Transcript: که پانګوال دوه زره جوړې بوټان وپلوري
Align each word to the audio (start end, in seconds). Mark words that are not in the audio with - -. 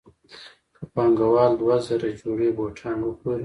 که 0.75 0.81
پانګوال 0.93 1.51
دوه 1.61 1.77
زره 1.87 2.09
جوړې 2.19 2.49
بوټان 2.57 2.97
وپلوري 3.03 3.39